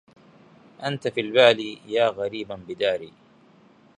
أنت 0.83 1.07
في 1.07 1.21
البال 1.21 1.79
يا 1.85 2.07
غريبا 2.07 2.55
بدار 2.55 3.09